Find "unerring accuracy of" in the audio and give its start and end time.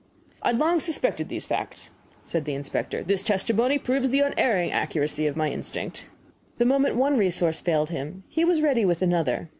4.21-5.37